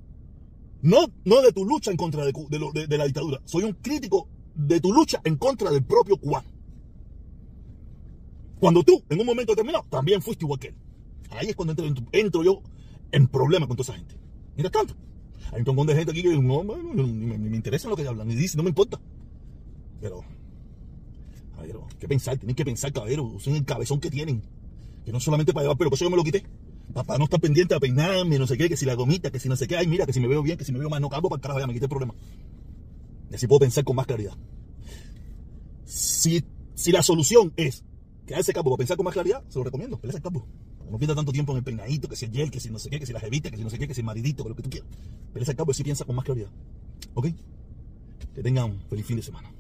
no, 0.83 1.07
no 1.25 1.41
de 1.41 1.53
tu 1.53 1.65
lucha 1.65 1.91
en 1.91 1.97
contra 1.97 2.23
de, 2.25 2.99
la 2.99 3.05
dictadura, 3.07 3.41
soy 3.47 3.65
un 3.65 3.73
crítico 3.73 4.29
de 4.55 4.79
tu 4.79 4.93
lucha 4.93 5.23
en 5.25 5.37
contra 5.37 5.71
del 5.71 5.85
propio 5.85 6.19
cubano. 6.19 6.47
Cuando 8.61 8.83
tú, 8.83 9.03
en 9.09 9.21
un 9.21 9.27
momento 9.27 9.53
determinado, 9.53 9.87
también 9.89 10.21
fuiste 10.21 10.45
igual 10.45 10.61
que. 10.61 10.75
Ahí 11.31 11.49
es 11.49 11.57
cuando 11.57 11.75
entro, 12.13 12.45
yo 12.45 12.63
en 13.11 13.27
problema 13.29 13.67
con 13.67 13.77
toda 13.77 13.93
esa 13.93 13.99
gente. 13.99 14.17
Mira 14.55 14.71
tanto. 14.71 14.95
Hay 15.53 15.61
un 15.61 15.67
montón 15.67 15.87
de 15.87 15.95
gente 15.95 16.13
aquí 16.13 16.23
que 16.23 16.37
no, 16.37 16.63
ni, 16.63 17.05
me, 17.05 17.57
interesa 17.57 17.89
lo 17.89 17.97
que 17.97 18.07
hablan, 18.07 18.29
ni 18.29 18.35
dice, 18.35 18.57
no 18.57 18.63
me 18.63 18.69
importa. 18.69 19.01
Pero, 20.01 20.25
¿qué 21.99 22.07
pensar? 22.07 22.37
Tienen 22.37 22.55
que 22.55 22.65
pensar, 22.65 22.93
caballero, 22.93 23.25
usen 23.25 23.57
el 23.57 23.65
cabezón 23.65 23.99
que 23.99 24.11
tienen. 24.11 24.43
Que 25.07 25.13
no 25.13 25.21
solamente 25.21 25.55
para 25.55 25.65
llevar, 25.65 25.79
pero 25.79 25.89
por 25.89 25.97
eso 25.97 26.05
yo 26.05 26.11
me 26.11 26.17
lo 26.17 26.25
quité. 26.25 26.45
Para 26.93 27.17
no 27.17 27.25
estar 27.25 27.41
pendiente 27.41 27.75
a 27.77 27.81
peinarme, 27.81 28.39
no 28.41 28.47
sé 28.47 28.59
qué, 28.59 28.69
que 28.69 28.77
si 28.77 28.85
la 28.85 28.95
gomita, 28.95 29.31
que 29.31 29.39
si 29.39 29.49
no 29.49 29.55
sé 29.55 29.69
qué, 29.69 29.77
ay, 29.77 29.87
mira, 29.87 30.05
que 30.05 30.13
si 30.13 30.19
me 30.19 30.27
veo 30.27 30.43
bien, 30.43 30.59
que 30.59 30.65
si 30.65 30.73
me 30.73 30.81
veo 30.81 30.91
mal, 30.91 31.01
no 31.01 31.09
campo 31.09 31.29
para 31.29 31.39
el 31.39 31.43
carajo, 31.43 31.61
ya 31.61 31.67
me 31.69 31.73
quité 31.73 31.85
el 31.85 31.91
problema. 31.91 32.15
Y 33.31 33.35
así 33.37 33.47
puedo 33.47 33.61
pensar 33.61 33.85
con 33.85 33.95
más 33.95 34.07
claridad. 34.07 34.37
Si, 35.85 36.45
si 36.75 36.91
la 36.91 37.05
solución 37.05 37.53
es 37.57 37.85
ese 38.27 38.53
capo 38.53 38.71
para 38.71 38.79
pensar 38.79 38.97
con 38.97 39.05
más 39.05 39.15
claridad, 39.15 39.45
se 39.49 39.59
lo 39.59 39.65
recomiendo, 39.65 40.01
ese 40.03 40.21
capo. 40.21 40.45
No 40.91 40.99
pierda 40.99 41.15
tanto 41.15 41.31
tiempo 41.31 41.53
en 41.53 41.59
el 41.59 41.65
peinadito, 41.65 42.09
que 42.09 42.17
si 42.17 42.25
el 42.25 42.33
gel, 42.33 42.51
que 42.51 42.59
si 42.59 42.71
no 42.71 42.81
sé 42.81 42.91
qué, 42.91 42.99
que 42.99 43.07
si 43.07 43.13
la 43.13 43.21
jevita, 43.21 43.51
que 43.51 43.57
si 43.57 43.63
no 43.63 43.71
sé 43.71 43.79
qué, 43.79 43.87
que 43.87 43.95
si 43.95 44.01
el 44.01 44.07
maridito, 44.07 44.43
que 44.43 44.49
lo 44.49 44.57
que 44.57 44.63
tú 44.63 44.71
quieras. 44.71 44.89
ese 45.37 45.55
capo 45.55 45.73
sí 45.73 45.85
piensa 45.85 46.05
con 46.05 46.17
más 46.17 46.25
claridad. 46.25 46.51
¿Ok? 47.15 47.29
Que 48.35 48.43
tengan 48.43 48.73
un 48.73 48.81
feliz 48.89 49.07
fin 49.07 49.17
de 49.17 49.23
semana. 49.23 49.53